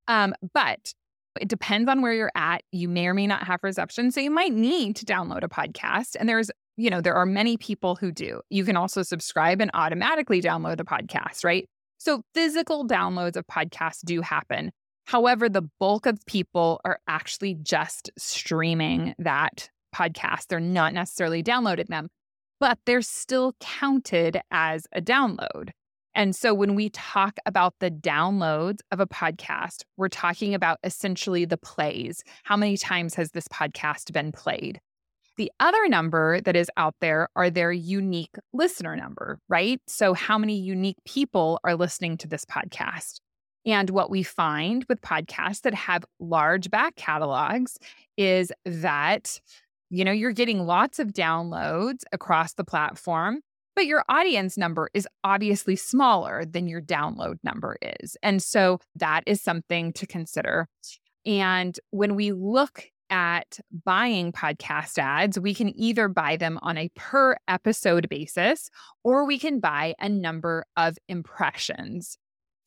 Um, 0.08 0.34
but 0.54 0.94
it 1.40 1.48
depends 1.48 1.88
on 1.88 2.02
where 2.02 2.12
you're 2.12 2.32
at. 2.34 2.62
You 2.72 2.88
may 2.88 3.06
or 3.06 3.14
may 3.14 3.26
not 3.26 3.46
have 3.46 3.60
reception. 3.62 4.10
So 4.10 4.20
you 4.20 4.30
might 4.30 4.52
need 4.52 4.96
to 4.96 5.04
download 5.04 5.42
a 5.42 5.48
podcast. 5.48 6.16
And 6.18 6.28
there's 6.28 6.50
you 6.76 6.90
know, 6.90 7.00
there 7.00 7.14
are 7.14 7.26
many 7.26 7.56
people 7.56 7.96
who 7.96 8.12
do. 8.12 8.40
You 8.50 8.64
can 8.64 8.76
also 8.76 9.02
subscribe 9.02 9.60
and 9.60 9.70
automatically 9.74 10.42
download 10.42 10.78
a 10.80 10.84
podcast, 10.84 11.44
right? 11.44 11.66
So 11.98 12.22
physical 12.34 12.86
downloads 12.86 13.36
of 13.36 13.46
podcasts 13.46 14.04
do 14.04 14.20
happen. 14.20 14.70
However, 15.06 15.48
the 15.48 15.68
bulk 15.80 16.06
of 16.06 16.18
people 16.26 16.80
are 16.84 16.98
actually 17.08 17.54
just 17.54 18.10
streaming 18.18 19.14
that 19.18 19.70
podcast. 19.94 20.48
They're 20.48 20.60
not 20.60 20.92
necessarily 20.92 21.42
downloading 21.42 21.86
them, 21.88 22.08
but 22.60 22.78
they're 22.84 23.02
still 23.02 23.54
counted 23.60 24.40
as 24.50 24.86
a 24.92 25.00
download. 25.00 25.70
And 26.16 26.34
so 26.34 26.54
when 26.54 26.74
we 26.74 26.88
talk 26.88 27.36
about 27.44 27.74
the 27.78 27.90
downloads 27.90 28.78
of 28.90 29.00
a 29.00 29.06
podcast, 29.06 29.82
we're 29.98 30.08
talking 30.08 30.54
about 30.54 30.78
essentially 30.82 31.44
the 31.44 31.58
plays. 31.58 32.24
How 32.42 32.56
many 32.56 32.78
times 32.78 33.14
has 33.16 33.32
this 33.32 33.46
podcast 33.48 34.12
been 34.12 34.32
played? 34.32 34.80
The 35.36 35.52
other 35.60 35.86
number 35.88 36.40
that 36.40 36.56
is 36.56 36.70
out 36.78 36.94
there 37.02 37.28
are 37.36 37.50
their 37.50 37.70
unique 37.70 38.34
listener 38.54 38.96
number, 38.96 39.38
right? 39.50 39.78
So, 39.86 40.14
how 40.14 40.38
many 40.38 40.58
unique 40.58 40.96
people 41.04 41.60
are 41.62 41.74
listening 41.76 42.16
to 42.18 42.28
this 42.28 42.46
podcast? 42.46 43.20
And 43.66 43.90
what 43.90 44.08
we 44.08 44.22
find 44.22 44.86
with 44.88 45.02
podcasts 45.02 45.60
that 45.62 45.74
have 45.74 46.06
large 46.18 46.70
back 46.70 46.96
catalogs 46.96 47.76
is 48.16 48.50
that, 48.64 49.38
you 49.90 50.02
know, 50.02 50.12
you're 50.12 50.32
getting 50.32 50.64
lots 50.64 50.98
of 50.98 51.08
downloads 51.08 52.04
across 52.12 52.54
the 52.54 52.64
platform, 52.64 53.42
but 53.76 53.86
your 53.86 54.02
audience 54.08 54.56
number 54.56 54.88
is 54.94 55.06
obviously 55.22 55.76
smaller 55.76 56.44
than 56.44 56.66
your 56.66 56.80
download 56.80 57.36
number 57.44 57.76
is. 58.00 58.16
And 58.22 58.42
so 58.42 58.80
that 58.96 59.22
is 59.26 59.40
something 59.40 59.92
to 59.92 60.06
consider. 60.06 60.68
And 61.24 61.78
when 61.90 62.16
we 62.16 62.32
look 62.32 62.86
at 63.10 63.60
buying 63.84 64.32
podcast 64.32 64.98
ads, 64.98 65.38
we 65.38 65.54
can 65.54 65.78
either 65.78 66.08
buy 66.08 66.36
them 66.36 66.58
on 66.62 66.76
a 66.76 66.90
per 66.96 67.36
episode 67.46 68.08
basis 68.08 68.70
or 69.04 69.26
we 69.26 69.38
can 69.38 69.60
buy 69.60 69.94
a 70.00 70.08
number 70.08 70.64
of 70.76 70.96
impressions. 71.08 72.18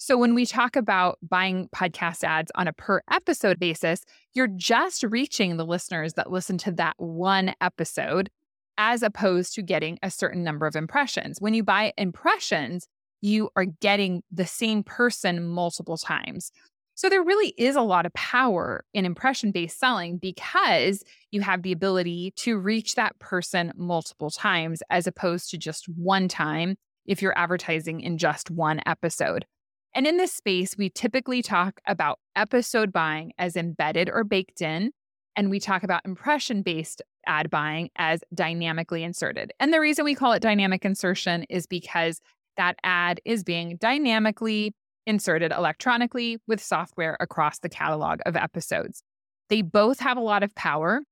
So, 0.01 0.17
when 0.17 0.33
we 0.33 0.45
talk 0.45 0.77
about 0.77 1.19
buying 1.21 1.67
podcast 1.75 2.23
ads 2.23 2.53
on 2.55 2.69
a 2.69 2.73
per 2.73 3.01
episode 3.11 3.59
basis, 3.59 4.05
you're 4.33 4.47
just 4.47 5.03
reaching 5.03 5.57
the 5.57 5.65
listeners 5.65 6.13
that 6.13 6.31
listen 6.31 6.57
to 6.59 6.71
that 6.73 6.93
one 6.97 7.53
episode 7.59 8.29
as 8.79 9.03
opposed 9.03 9.53
to 9.53 9.61
getting 9.61 9.99
a 10.01 10.09
certain 10.09 10.41
number 10.41 10.65
of 10.65 10.75
impressions. 10.75 11.39
When 11.39 11.53
you 11.53 11.63
buy 11.63 11.93
impressions, 11.97 12.87
you 13.21 13.49
are 13.57 13.65
getting 13.65 14.23
the 14.31 14.47
same 14.47 14.83
person 14.83 15.45
multiple 15.45 15.97
times. 15.97 16.51
So 16.95 17.09
there 17.09 17.23
really 17.23 17.53
is 17.57 17.75
a 17.75 17.81
lot 17.81 18.05
of 18.05 18.13
power 18.13 18.85
in 18.93 19.05
impression 19.05 19.51
based 19.51 19.79
selling 19.79 20.17
because 20.17 21.03
you 21.31 21.41
have 21.41 21.61
the 21.61 21.73
ability 21.73 22.33
to 22.37 22.57
reach 22.57 22.95
that 22.95 23.19
person 23.19 23.73
multiple 23.75 24.29
times 24.29 24.81
as 24.89 25.07
opposed 25.07 25.49
to 25.51 25.57
just 25.57 25.87
one 25.89 26.29
time 26.29 26.75
if 27.05 27.21
you're 27.21 27.37
advertising 27.37 27.99
in 27.99 28.17
just 28.17 28.49
one 28.49 28.79
episode. 28.85 29.45
And 29.93 30.07
in 30.07 30.17
this 30.17 30.33
space, 30.33 30.75
we 30.77 30.89
typically 30.89 31.41
talk 31.41 31.81
about 31.85 32.19
episode 32.35 32.93
buying 32.93 33.33
as 33.37 33.57
embedded 33.57 34.09
or 34.09 34.23
baked 34.23 34.61
in, 34.61 34.91
and 35.39 35.49
we 35.49 35.57
talk 35.61 35.83
about 35.83 36.05
impression 36.05 36.61
based 36.61 37.01
ad 37.25 37.49
buying 37.49 37.89
as 37.95 38.21
dynamically 38.33 39.03
inserted. 39.03 39.53
And 39.57 39.73
the 39.73 39.79
reason 39.79 40.03
we 40.03 40.13
call 40.13 40.33
it 40.33 40.41
dynamic 40.41 40.83
insertion 40.83 41.45
is 41.49 41.65
because 41.65 42.19
that 42.57 42.75
ad 42.83 43.21
is 43.23 43.45
being 43.45 43.77
dynamically 43.77 44.73
inserted 45.07 45.53
electronically 45.53 46.39
with 46.45 46.61
software 46.61 47.15
across 47.21 47.59
the 47.59 47.69
catalog 47.69 48.19
of 48.25 48.35
episodes. 48.35 49.01
They 49.47 49.61
both 49.61 50.01
have 50.01 50.17
a 50.17 50.21
lot 50.21 50.43
of 50.43 50.53
power. 50.55 51.03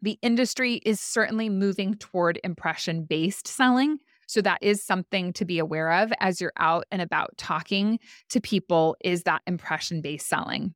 The 0.00 0.18
industry 0.22 0.76
is 0.86 0.98
certainly 0.98 1.50
moving 1.50 1.96
toward 1.96 2.40
impression 2.42 3.04
based 3.04 3.46
selling. 3.46 3.98
So 4.26 4.40
that 4.40 4.62
is 4.62 4.82
something 4.82 5.34
to 5.34 5.44
be 5.44 5.58
aware 5.58 5.92
of 5.92 6.14
as 6.18 6.40
you're 6.40 6.52
out 6.56 6.86
and 6.90 7.02
about 7.02 7.36
talking 7.36 7.98
to 8.30 8.40
people 8.40 8.96
is 9.04 9.24
that 9.24 9.42
impression 9.46 10.00
based 10.00 10.28
selling. 10.28 10.74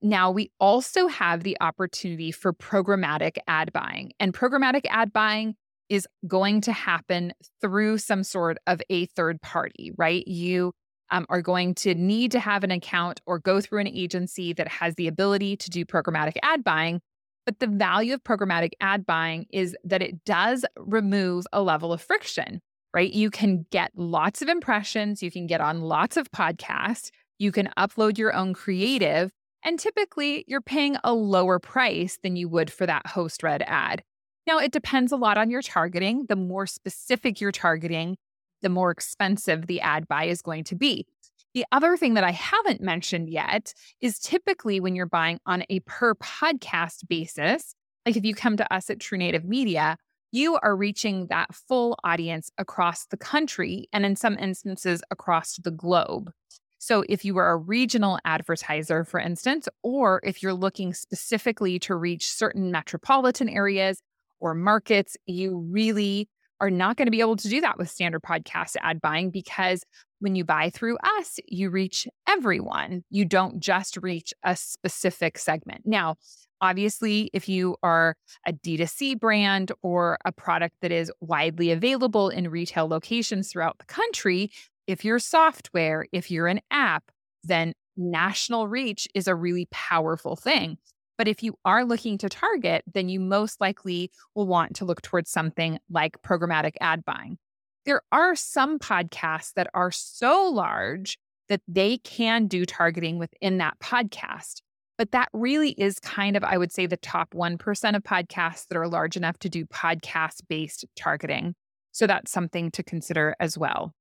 Now, 0.00 0.30
we 0.30 0.50
also 0.60 1.08
have 1.08 1.42
the 1.42 1.56
opportunity 1.60 2.30
for 2.30 2.52
programmatic 2.52 3.38
ad 3.48 3.72
buying, 3.72 4.12
and 4.20 4.32
programmatic 4.32 4.82
ad 4.88 5.12
buying 5.12 5.56
is 5.88 6.06
going 6.26 6.60
to 6.62 6.72
happen 6.72 7.32
through 7.60 7.98
some 7.98 8.22
sort 8.22 8.58
of 8.66 8.80
a 8.90 9.06
third 9.06 9.40
party, 9.40 9.92
right? 9.96 10.26
You 10.28 10.72
um, 11.10 11.26
are 11.28 11.42
going 11.42 11.74
to 11.76 11.94
need 11.94 12.32
to 12.32 12.40
have 12.40 12.64
an 12.64 12.70
account 12.70 13.20
or 13.26 13.38
go 13.38 13.60
through 13.60 13.80
an 13.80 13.88
agency 13.88 14.52
that 14.52 14.68
has 14.68 14.94
the 14.96 15.08
ability 15.08 15.56
to 15.56 15.70
do 15.70 15.84
programmatic 15.84 16.36
ad 16.42 16.62
buying. 16.62 17.00
But 17.46 17.60
the 17.60 17.66
value 17.66 18.14
of 18.14 18.22
programmatic 18.22 18.72
ad 18.80 19.06
buying 19.06 19.46
is 19.50 19.74
that 19.84 20.02
it 20.02 20.24
does 20.24 20.66
remove 20.76 21.46
a 21.52 21.62
level 21.62 21.92
of 21.92 22.02
friction, 22.02 22.60
right? 22.92 23.10
You 23.10 23.30
can 23.30 23.64
get 23.70 23.90
lots 23.96 24.42
of 24.42 24.48
impressions, 24.48 25.22
you 25.22 25.30
can 25.30 25.46
get 25.46 25.62
on 25.62 25.80
lots 25.80 26.18
of 26.18 26.30
podcasts, 26.30 27.10
you 27.38 27.50
can 27.50 27.70
upload 27.78 28.18
your 28.18 28.34
own 28.34 28.52
creative, 28.52 29.32
and 29.64 29.78
typically 29.78 30.44
you're 30.46 30.60
paying 30.60 30.96
a 31.04 31.12
lower 31.12 31.58
price 31.58 32.18
than 32.22 32.36
you 32.36 32.48
would 32.48 32.72
for 32.72 32.86
that 32.86 33.06
host 33.06 33.42
read 33.42 33.62
ad. 33.66 34.02
Now, 34.46 34.58
it 34.58 34.72
depends 34.72 35.12
a 35.12 35.16
lot 35.16 35.36
on 35.36 35.50
your 35.50 35.62
targeting. 35.62 36.24
The 36.28 36.36
more 36.36 36.66
specific 36.66 37.40
you're 37.40 37.52
targeting, 37.52 38.16
the 38.62 38.70
more 38.70 38.90
expensive 38.90 39.66
the 39.66 39.80
ad 39.80 40.08
buy 40.08 40.24
is 40.24 40.40
going 40.40 40.64
to 40.64 40.74
be. 40.74 41.06
The 41.54 41.66
other 41.72 41.96
thing 41.96 42.14
that 42.14 42.24
I 42.24 42.30
haven't 42.30 42.80
mentioned 42.80 43.28
yet 43.28 43.74
is 44.00 44.18
typically 44.18 44.80
when 44.80 44.94
you're 44.94 45.06
buying 45.06 45.38
on 45.46 45.64
a 45.68 45.80
per 45.80 46.14
podcast 46.14 47.08
basis, 47.08 47.74
like 48.06 48.16
if 48.16 48.24
you 48.24 48.34
come 48.34 48.56
to 48.56 48.72
us 48.72 48.90
at 48.90 49.00
True 49.00 49.18
Native 49.18 49.44
Media, 49.44 49.96
you 50.30 50.58
are 50.62 50.76
reaching 50.76 51.26
that 51.28 51.54
full 51.54 51.98
audience 52.04 52.50
across 52.58 53.06
the 53.06 53.16
country 53.16 53.88
and 53.92 54.04
in 54.04 54.14
some 54.14 54.38
instances 54.38 55.02
across 55.10 55.56
the 55.56 55.70
globe. 55.70 56.30
So, 56.78 57.04
if 57.08 57.24
you 57.24 57.36
are 57.38 57.50
a 57.50 57.56
regional 57.56 58.18
advertiser, 58.24 59.04
for 59.04 59.20
instance, 59.20 59.68
or 59.82 60.20
if 60.22 60.42
you're 60.42 60.54
looking 60.54 60.94
specifically 60.94 61.78
to 61.80 61.94
reach 61.94 62.30
certain 62.30 62.70
metropolitan 62.70 63.48
areas 63.48 64.00
or 64.40 64.54
markets, 64.54 65.16
you 65.26 65.58
really 65.70 66.28
are 66.60 66.70
not 66.70 66.96
going 66.96 67.06
to 67.06 67.12
be 67.12 67.20
able 67.20 67.36
to 67.36 67.48
do 67.48 67.60
that 67.60 67.78
with 67.78 67.90
standard 67.90 68.22
podcast 68.22 68.76
ad 68.80 69.00
buying 69.00 69.30
because 69.30 69.84
when 70.20 70.34
you 70.34 70.44
buy 70.44 70.70
through 70.70 70.98
us, 71.18 71.38
you 71.46 71.70
reach 71.70 72.08
everyone. 72.28 73.04
You 73.10 73.24
don't 73.24 73.60
just 73.60 73.96
reach 73.98 74.34
a 74.44 74.56
specific 74.56 75.38
segment. 75.38 75.82
Now, 75.84 76.16
obviously, 76.60 77.30
if 77.32 77.48
you 77.48 77.76
are 77.82 78.16
a 78.46 78.52
D2C 78.52 79.20
brand 79.20 79.70
or 79.82 80.18
a 80.24 80.32
product 80.32 80.74
that 80.82 80.90
is 80.90 81.12
widely 81.20 81.70
available 81.70 82.28
in 82.28 82.50
retail 82.50 82.88
locations 82.88 83.50
throughout 83.52 83.78
the 83.78 83.86
country, 83.86 84.50
if 84.88 85.04
you're 85.04 85.18
software, 85.18 86.06
if 86.12 86.30
you're 86.30 86.46
an 86.46 86.60
app, 86.70 87.04
then 87.44 87.74
national 87.96 88.66
reach 88.66 89.06
is 89.14 89.28
a 89.28 89.34
really 89.34 89.68
powerful 89.70 90.34
thing. 90.34 90.78
But 91.18 91.28
if 91.28 91.42
you 91.42 91.56
are 91.64 91.84
looking 91.84 92.16
to 92.18 92.28
target, 92.28 92.84
then 92.92 93.10
you 93.10 93.20
most 93.20 93.60
likely 93.60 94.10
will 94.34 94.46
want 94.46 94.74
to 94.76 94.86
look 94.86 95.02
towards 95.02 95.30
something 95.30 95.78
like 95.90 96.22
programmatic 96.22 96.72
ad 96.80 97.04
buying. 97.04 97.36
There 97.84 98.00
are 98.12 98.34
some 98.34 98.78
podcasts 98.78 99.52
that 99.54 99.68
are 99.74 99.90
so 99.90 100.48
large 100.48 101.18
that 101.50 101.60
they 101.68 101.98
can 101.98 102.46
do 102.46 102.64
targeting 102.64 103.18
within 103.18 103.58
that 103.58 103.78
podcast. 103.80 104.62
But 104.96 105.12
that 105.12 105.28
really 105.32 105.70
is 105.72 105.98
kind 105.98 106.36
of, 106.36 106.42
I 106.44 106.56
would 106.56 106.72
say, 106.72 106.86
the 106.86 106.96
top 106.96 107.34
1% 107.34 107.96
of 107.96 108.02
podcasts 108.02 108.66
that 108.68 108.78
are 108.78 108.88
large 108.88 109.16
enough 109.16 109.38
to 109.40 109.48
do 109.48 109.66
podcast 109.66 110.42
based 110.48 110.86
targeting. 110.96 111.54
So 111.92 112.06
that's 112.06 112.30
something 112.30 112.70
to 112.72 112.82
consider 112.82 113.34
as 113.38 113.58
well. 113.58 113.94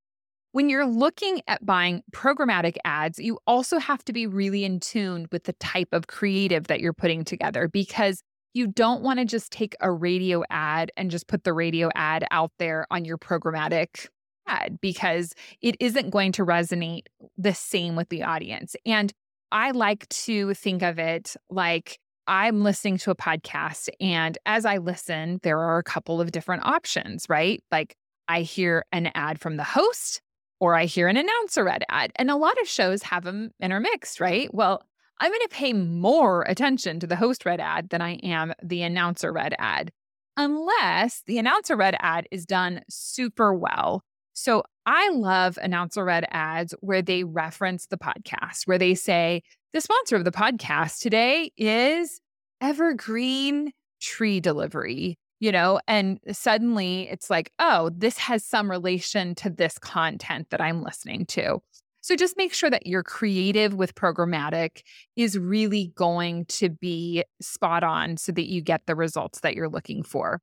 When 0.53 0.69
you're 0.69 0.87
looking 0.87 1.41
at 1.47 1.65
buying 1.65 2.03
programmatic 2.11 2.77
ads, 2.85 3.19
you 3.19 3.37
also 3.45 3.79
have 3.79 4.03
to 4.05 4.13
be 4.13 4.25
really 4.27 4.63
in 4.63 4.79
tune 4.79 5.27
with 5.31 5.43
the 5.43 5.53
type 5.53 5.89
of 5.91 6.07
creative 6.07 6.67
that 6.67 6.79
you're 6.79 6.93
putting 6.93 7.23
together 7.23 7.67
because 7.67 8.23
you 8.53 8.67
don't 8.67 9.03
want 9.03 9.19
to 9.19 9.25
just 9.25 9.51
take 9.51 9.75
a 9.81 9.91
radio 9.91 10.43
ad 10.49 10.91
and 10.97 11.11
just 11.11 11.27
put 11.27 11.43
the 11.43 11.53
radio 11.53 11.89
ad 11.95 12.25
out 12.31 12.51
there 12.59 12.87
on 12.89 13.05
your 13.05 13.17
programmatic 13.17 14.07
ad 14.47 14.79
because 14.81 15.33
it 15.61 15.75
isn't 15.79 16.09
going 16.09 16.31
to 16.31 16.45
resonate 16.45 17.03
the 17.37 17.53
same 17.53 17.95
with 17.95 18.09
the 18.09 18.23
audience. 18.23 18.75
And 18.85 19.13
I 19.51 19.71
like 19.71 20.07
to 20.09 20.53
think 20.53 20.81
of 20.81 20.97
it 20.97 21.35
like 21.49 21.99
I'm 22.25 22.63
listening 22.63 22.97
to 22.99 23.11
a 23.11 23.15
podcast, 23.15 23.87
and 24.01 24.37
as 24.45 24.65
I 24.65 24.77
listen, 24.77 25.39
there 25.43 25.59
are 25.59 25.77
a 25.77 25.83
couple 25.83 26.19
of 26.19 26.31
different 26.31 26.65
options, 26.65 27.25
right? 27.29 27.63
Like 27.71 27.95
I 28.27 28.41
hear 28.41 28.83
an 28.91 29.11
ad 29.15 29.39
from 29.39 29.55
the 29.55 29.63
host 29.63 30.21
or 30.59 30.75
I 30.75 30.85
hear 30.85 31.07
an 31.07 31.17
announcer 31.17 31.63
read 31.63 31.83
ad. 31.89 32.11
And 32.15 32.31
a 32.31 32.35
lot 32.35 32.59
of 32.61 32.67
shows 32.67 33.03
have 33.03 33.23
them 33.23 33.51
intermixed, 33.61 34.19
right? 34.19 34.53
Well, 34.53 34.83
I'm 35.19 35.31
going 35.31 35.41
to 35.41 35.49
pay 35.49 35.73
more 35.73 36.43
attention 36.43 36.99
to 36.99 37.07
the 37.07 37.15
host 37.15 37.45
read 37.45 37.59
ad 37.59 37.89
than 37.89 38.01
I 38.01 38.15
am 38.17 38.53
the 38.63 38.83
announcer 38.83 39.33
read 39.33 39.55
ad, 39.57 39.91
unless 40.35 41.23
the 41.25 41.39
announcer 41.39 41.75
read 41.75 41.95
ad 41.99 42.27
is 42.31 42.45
done 42.45 42.81
super 42.89 43.53
well. 43.53 44.03
So 44.33 44.63
I 44.85 45.09
love 45.09 45.57
announcer 45.59 46.05
read 46.05 46.25
ads 46.29 46.75
where 46.81 47.01
they 47.01 47.23
reference 47.23 47.87
the 47.87 47.97
podcast, 47.97 48.67
where 48.67 48.77
they 48.77 48.93
say, 48.93 49.41
the 49.73 49.81
sponsor 49.81 50.15
of 50.15 50.25
the 50.25 50.31
podcast 50.31 50.99
today 50.99 51.51
is 51.57 52.21
Evergreen 52.61 53.71
Tree 53.99 54.39
Delivery. 54.39 55.17
You 55.39 55.51
know, 55.51 55.79
and 55.87 56.19
suddenly 56.31 57.09
it's 57.09 57.29
like, 57.29 57.51
oh, 57.59 57.91
this 57.95 58.17
has 58.17 58.43
some 58.43 58.69
relation 58.69 59.35
to 59.35 59.49
this 59.49 59.77
content 59.79 60.49
that 60.49 60.61
I'm 60.61 60.81
listening 60.81 61.25
to. 61.27 61.59
So 62.01 62.15
just 62.15 62.37
make 62.37 62.53
sure 62.53 62.69
that 62.69 62.87
your 62.87 63.03
creative 63.03 63.73
with 63.73 63.95
programmatic 63.95 64.81
is 65.15 65.37
really 65.37 65.91
going 65.95 66.45
to 66.45 66.69
be 66.69 67.23
spot 67.41 67.83
on 67.83 68.17
so 68.17 68.31
that 68.31 68.49
you 68.49 68.61
get 68.61 68.81
the 68.85 68.95
results 68.95 69.41
that 69.41 69.55
you're 69.55 69.69
looking 69.69 70.03
for. 70.03 70.39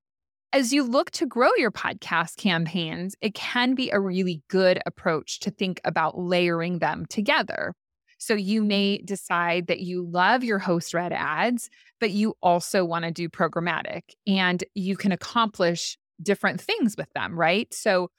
As 0.52 0.72
you 0.72 0.84
look 0.84 1.10
to 1.12 1.26
grow 1.26 1.48
your 1.56 1.72
podcast 1.72 2.36
campaigns, 2.36 3.16
it 3.20 3.34
can 3.34 3.74
be 3.74 3.90
a 3.90 3.98
really 3.98 4.42
good 4.48 4.78
approach 4.86 5.40
to 5.40 5.50
think 5.50 5.80
about 5.84 6.18
layering 6.18 6.78
them 6.78 7.06
together. 7.06 7.74
So 8.24 8.34
you 8.34 8.62
may 8.64 8.98
decide 8.98 9.66
that 9.66 9.80
you 9.80 10.06
love 10.10 10.42
your 10.42 10.58
host 10.58 10.94
read 10.94 11.12
ads, 11.12 11.68
but 12.00 12.10
you 12.10 12.34
also 12.42 12.82
want 12.82 13.04
to 13.04 13.10
do 13.10 13.28
programmatic 13.28 14.02
and 14.26 14.64
you 14.74 14.96
can 14.96 15.12
accomplish 15.12 15.98
different 16.22 16.58
things 16.58 16.94
with 16.96 17.12
them, 17.14 17.38
right? 17.38 17.72
So 17.74 18.10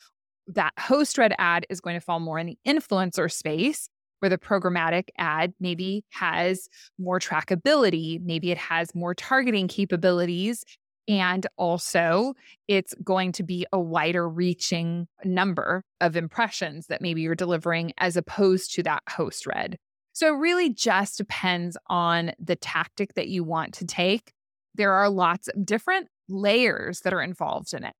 that 0.47 0.73
host 0.79 1.17
read 1.17 1.33
ad 1.39 1.65
is 1.71 1.81
going 1.81 1.95
to 1.95 2.01
fall 2.01 2.19
more 2.19 2.37
in 2.37 2.45
the 2.45 2.57
influencer 2.67 3.31
space 3.31 3.89
where 4.19 4.29
the 4.29 4.37
programmatic 4.37 5.09
ad 5.17 5.53
maybe 5.59 6.05
has 6.11 6.69
more 6.99 7.19
trackability, 7.19 8.21
maybe 8.21 8.51
it 8.51 8.59
has 8.59 8.93
more 8.93 9.15
targeting 9.15 9.67
capabilities. 9.67 10.63
And 11.07 11.45
also, 11.57 12.33
it's 12.67 12.95
going 13.03 13.31
to 13.33 13.43
be 13.43 13.67
a 13.71 13.79
wider 13.79 14.27
reaching 14.27 15.07
number 15.23 15.83
of 16.01 16.15
impressions 16.15 16.87
that 16.87 17.01
maybe 17.01 17.21
you're 17.21 17.35
delivering 17.35 17.93
as 17.99 18.17
opposed 18.17 18.73
to 18.75 18.83
that 18.83 19.03
host 19.09 19.45
read. 19.45 19.77
So 20.15 20.33
it 20.33 20.39
really 20.39 20.69
just 20.69 21.17
depends 21.17 21.75
on 21.87 22.31
the 22.39 22.55
tactic 22.55 23.15
that 23.15 23.27
you 23.27 23.43
want 23.43 23.73
to 23.75 23.85
take. 23.85 24.31
There 24.73 24.93
are 24.93 25.09
lots 25.09 25.49
of 25.49 25.65
different 25.65 26.07
layers 26.29 27.01
that 27.01 27.13
are 27.13 27.21
involved 27.21 27.73
in 27.73 27.83
it. 27.83 27.93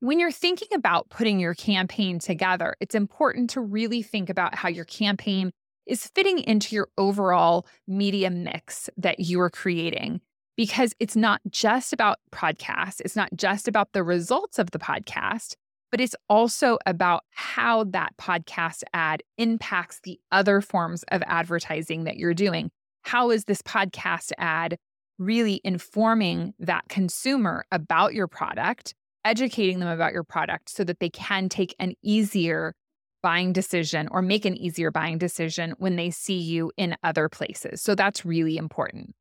When 0.00 0.18
you're 0.18 0.32
thinking 0.32 0.68
about 0.72 1.10
putting 1.10 1.38
your 1.38 1.52
campaign 1.52 2.18
together, 2.18 2.74
it's 2.80 2.94
important 2.94 3.50
to 3.50 3.60
really 3.60 4.00
think 4.00 4.30
about 4.30 4.54
how 4.54 4.70
your 4.70 4.86
campaign 4.86 5.52
is 5.86 6.06
fitting 6.14 6.38
into 6.38 6.74
your 6.74 6.88
overall 6.96 7.66
media 7.86 8.30
mix 8.30 8.88
that 8.96 9.20
you 9.20 9.38
are 9.42 9.50
creating 9.50 10.22
because 10.56 10.94
it's 11.00 11.16
not 11.16 11.42
just 11.50 11.92
about 11.92 12.18
podcasts, 12.30 13.02
it's 13.04 13.14
not 13.14 13.28
just 13.36 13.68
about 13.68 13.92
the 13.92 14.02
results 14.02 14.58
of 14.58 14.70
the 14.70 14.78
podcast, 14.78 15.56
but 15.92 16.00
it's 16.00 16.16
also 16.28 16.78
about 16.86 17.22
how 17.30 17.84
that 17.84 18.16
podcast 18.16 18.82
ad 18.92 19.22
impacts 19.38 20.00
the 20.02 20.18
other 20.32 20.60
forms 20.60 21.04
of 21.12 21.22
advertising 21.26 22.04
that 22.04 22.16
you're 22.16 22.34
doing. 22.34 22.72
How 23.02 23.30
is 23.30 23.44
this 23.44 23.62
podcast 23.62 24.32
ad 24.38 24.78
really 25.18 25.60
informing 25.62 26.54
that 26.58 26.88
consumer 26.88 27.64
about 27.70 28.14
your 28.14 28.26
product? 28.26 28.94
educating 29.24 29.78
them 29.78 29.88
about 29.88 30.12
your 30.12 30.24
product 30.24 30.68
so 30.68 30.84
that 30.84 31.00
they 31.00 31.10
can 31.10 31.48
take 31.48 31.74
an 31.78 31.94
easier 32.02 32.74
buying 33.22 33.52
decision 33.52 34.08
or 34.10 34.20
make 34.20 34.44
an 34.44 34.56
easier 34.56 34.90
buying 34.90 35.18
decision 35.18 35.74
when 35.78 35.96
they 35.96 36.10
see 36.10 36.38
you 36.38 36.72
in 36.76 36.96
other 37.04 37.28
places. 37.28 37.80
So 37.80 37.94
that's 37.94 38.24
really 38.24 38.56
important. 38.56 39.14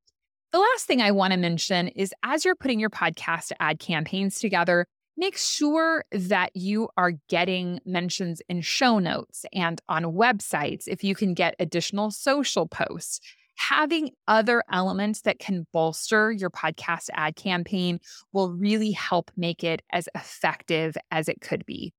The 0.51 0.59
last 0.59 0.85
thing 0.85 1.01
I 1.01 1.11
want 1.11 1.31
to 1.31 1.37
mention 1.37 1.87
is 1.89 2.13
as 2.23 2.43
you're 2.43 2.55
putting 2.55 2.79
your 2.79 2.89
podcast 2.89 3.51
ad 3.59 3.79
campaigns 3.79 4.39
together, 4.39 4.87
make 5.21 5.37
sure 5.37 6.03
that 6.11 6.49
you 6.55 6.89
are 6.97 7.13
getting 7.29 7.79
mentions 7.85 8.41
in 8.49 8.59
show 8.59 8.99
notes 8.99 9.45
and 9.53 9.79
on 9.87 10.03
websites 10.03 10.83
if 10.87 11.03
you 11.03 11.15
can 11.15 11.33
get 11.33 11.55
additional 11.59 12.11
social 12.11 12.67
posts 12.67 13.21
having 13.57 14.09
other 14.27 14.63
elements 14.71 15.21
that 15.21 15.37
can 15.37 15.67
bolster 15.71 16.31
your 16.31 16.49
podcast 16.49 17.09
ad 17.13 17.35
campaign 17.35 17.99
will 18.33 18.51
really 18.51 18.91
help 18.91 19.29
make 19.37 19.63
it 19.63 19.83
as 19.91 20.09
effective 20.15 20.97
as 21.11 21.29
it 21.29 21.41
could 21.41 21.63
be. 21.65 21.93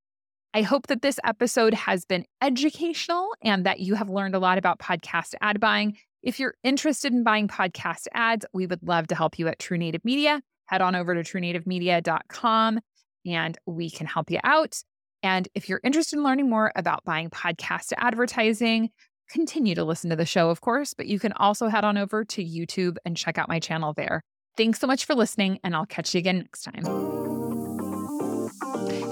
I 0.54 0.63
hope 0.63 0.89
that 0.89 1.02
this 1.02 1.21
episode 1.25 1.73
has 1.75 2.04
been 2.04 2.25
educational 2.43 3.28
and 3.43 3.65
that 3.65 3.78
you 3.78 3.95
have 3.95 4.11
learned 4.11 4.35
a 4.35 4.41
lot 4.41 4.58
about 4.58 4.80
podcast 4.80 5.35
ad 5.41 5.61
buying. 5.61 5.97
If 6.23 6.41
you're 6.41 6.54
interested 6.65 7.13
in 7.13 7.23
buying 7.23 7.47
podcast 7.47 8.06
ads, 8.13 8.45
we 8.52 8.67
would 8.67 8.82
love 8.82 9.06
to 9.08 9.15
help 9.15 9.39
you 9.39 9.47
at 9.47 9.61
True 9.61 9.78
Native 9.78 10.04
Media. 10.04 10.43
Head 10.67 10.82
on 10.82 10.95
over 10.95 11.15
to 11.15 11.23
truenativemedia.com 11.23 12.80
and 13.26 13.56
we 13.67 13.91
can 13.91 14.06
help 14.06 14.30
you 14.30 14.39
out. 14.45 14.82
And 15.23 15.49
if 15.54 15.69
you're 15.69 15.80
interested 15.85 16.17
in 16.17 16.25
learning 16.25 16.50
more 16.50 16.73
about 16.75 17.04
buying 17.04 17.30
podcast 17.30 17.93
advertising, 17.97 18.91
continue 19.30 19.75
to 19.75 19.85
listen 19.85 20.11
to 20.11 20.17
the 20.17 20.26
show, 20.26 20.50
of 20.50 20.61
course, 20.61 20.95
but 20.95 21.06
you 21.06 21.19
can 21.19 21.32
also 21.32 21.69
head 21.69 21.85
on 21.85 21.97
over 21.97 22.25
to 22.25 22.45
YouTube 22.45 22.97
and 23.04 23.17
check 23.17 23.39
out 23.39 23.49
my 23.49 23.61
channel 23.61 23.95
there. 23.95 24.23
Thanks 24.56 24.80
so 24.80 24.87
much 24.87 25.06
for 25.06 25.15
listening, 25.15 25.58
and 25.65 25.75
I'll 25.75 25.87
catch 25.87 26.15
you 26.15 26.19
again 26.19 26.39
next 26.39 26.63
time. 26.63 26.82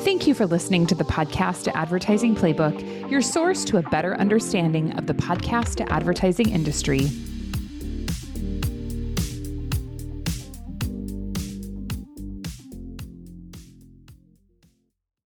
Thank 0.01 0.27
you 0.27 0.35
for 0.35 0.46
listening 0.46 0.87
to 0.88 0.94
the 0.94 1.05
Podcast 1.05 1.64
to 1.64 1.77
Advertising 1.77 2.35
Playbook, 2.35 3.11
your 3.11 3.23
source 3.23 3.64
to 3.66 3.79
a 3.79 3.83
better 3.83 4.14
understanding 4.16 4.92
of 4.99 5.07
the 5.07 5.14
podcast 5.14 5.77
to 5.77 5.92
advertising 5.92 6.51
industry. 6.51 7.09